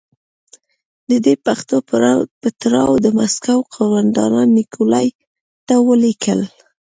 د 1.09 1.11
دې 1.25 1.33
پېښو 1.45 1.77
په 2.41 2.49
تړاو 2.61 2.93
د 3.05 3.07
مسکو 3.17 3.57
قومندان 3.73 4.33
نیکولای 4.57 5.07
ته 5.67 5.75
ولیکل. 5.89 6.41